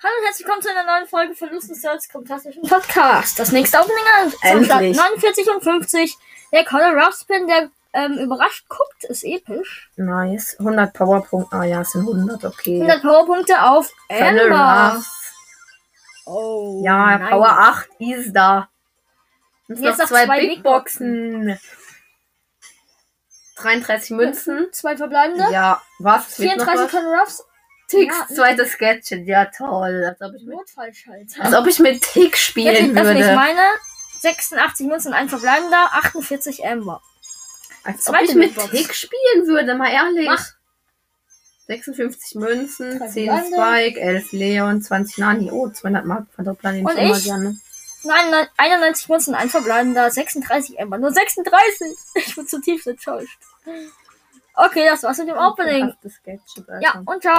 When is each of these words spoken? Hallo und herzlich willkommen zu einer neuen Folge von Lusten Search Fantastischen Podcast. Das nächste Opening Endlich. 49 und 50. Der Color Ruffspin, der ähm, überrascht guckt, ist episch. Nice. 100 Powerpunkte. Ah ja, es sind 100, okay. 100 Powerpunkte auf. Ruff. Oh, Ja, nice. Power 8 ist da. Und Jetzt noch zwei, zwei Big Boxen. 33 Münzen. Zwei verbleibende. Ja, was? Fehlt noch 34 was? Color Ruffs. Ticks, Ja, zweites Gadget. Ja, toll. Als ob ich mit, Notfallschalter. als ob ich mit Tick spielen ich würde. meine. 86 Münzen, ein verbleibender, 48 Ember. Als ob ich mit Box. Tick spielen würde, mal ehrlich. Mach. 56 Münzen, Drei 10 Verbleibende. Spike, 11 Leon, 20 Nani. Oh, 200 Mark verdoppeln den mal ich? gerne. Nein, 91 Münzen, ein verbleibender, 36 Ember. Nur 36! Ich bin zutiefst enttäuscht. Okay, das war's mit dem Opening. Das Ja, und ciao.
Hallo 0.00 0.12
und 0.20 0.26
herzlich 0.26 0.46
willkommen 0.46 0.62
zu 0.62 0.70
einer 0.70 0.84
neuen 0.84 1.08
Folge 1.08 1.34
von 1.34 1.50
Lusten 1.50 1.74
Search 1.74 2.06
Fantastischen 2.10 2.62
Podcast. 2.62 3.36
Das 3.38 3.50
nächste 3.50 3.78
Opening 3.78 4.32
Endlich. 4.42 4.96
49 4.96 5.50
und 5.50 5.64
50. 5.64 6.16
Der 6.52 6.64
Color 6.64 6.94
Ruffspin, 7.04 7.48
der 7.48 7.70
ähm, 7.94 8.12
überrascht 8.18 8.68
guckt, 8.68 9.04
ist 9.04 9.24
episch. 9.24 9.90
Nice. 9.96 10.54
100 10.60 10.92
Powerpunkte. 10.92 11.56
Ah 11.56 11.64
ja, 11.64 11.80
es 11.80 11.90
sind 11.90 12.02
100, 12.02 12.44
okay. 12.44 12.76
100 12.80 13.02
Powerpunkte 13.02 13.60
auf. 13.60 13.92
Ruff. 14.08 15.06
Oh, 16.26 16.80
Ja, 16.84 17.18
nice. 17.18 17.30
Power 17.30 17.48
8 17.48 17.88
ist 17.98 18.32
da. 18.32 18.68
Und 19.66 19.80
Jetzt 19.80 19.98
noch 19.98 20.06
zwei, 20.06 20.26
zwei 20.26 20.40
Big 20.40 20.62
Boxen. 20.62 21.58
33 23.56 24.10
Münzen. 24.10 24.68
Zwei 24.70 24.96
verbleibende. 24.96 25.48
Ja, 25.50 25.82
was? 25.98 26.36
Fehlt 26.36 26.58
noch 26.58 26.66
34 26.66 26.84
was? 26.84 26.90
Color 27.02 27.20
Ruffs. 27.20 27.44
Ticks, 27.88 28.14
Ja, 28.28 28.34
zweites 28.34 28.76
Gadget. 28.78 29.26
Ja, 29.26 29.46
toll. 29.46 30.04
Als 30.08 30.20
ob 30.20 30.34
ich 30.36 30.44
mit, 30.44 30.54
Notfallschalter. 30.54 31.42
als 31.44 31.54
ob 31.54 31.66
ich 31.66 31.78
mit 31.78 32.02
Tick 32.02 32.36
spielen 32.36 32.90
ich 32.90 32.94
würde. 32.94 33.34
meine. 33.34 33.62
86 34.20 34.86
Münzen, 34.86 35.12
ein 35.14 35.28
verbleibender, 35.28 35.88
48 35.92 36.64
Ember. 36.64 37.00
Als 37.84 38.08
ob 38.08 38.20
ich 38.20 38.34
mit 38.34 38.54
Box. 38.54 38.70
Tick 38.70 38.92
spielen 38.94 39.46
würde, 39.46 39.74
mal 39.74 39.90
ehrlich. 39.90 40.26
Mach. 40.26 40.44
56 41.68 42.34
Münzen, 42.34 42.98
Drei 42.98 43.08
10 43.08 43.26
Verbleibende. 43.26 43.56
Spike, 43.56 44.00
11 44.00 44.32
Leon, 44.32 44.82
20 44.82 45.18
Nani. 45.18 45.50
Oh, 45.50 45.68
200 45.68 46.04
Mark 46.04 46.26
verdoppeln 46.34 46.76
den 46.76 46.84
mal 46.84 46.96
ich? 46.98 47.24
gerne. 47.24 47.58
Nein, 48.04 48.46
91 48.56 49.08
Münzen, 49.08 49.34
ein 49.34 49.50
verbleibender, 49.50 50.10
36 50.10 50.78
Ember. 50.78 50.98
Nur 50.98 51.12
36! 51.12 51.96
Ich 52.14 52.34
bin 52.34 52.46
zutiefst 52.46 52.86
enttäuscht. 52.86 53.38
Okay, 54.54 54.86
das 54.88 55.02
war's 55.02 55.18
mit 55.18 55.28
dem 55.28 55.36
Opening. 55.36 55.92
Das 56.02 56.14
Ja, 56.80 57.02
und 57.04 57.22
ciao. 57.22 57.36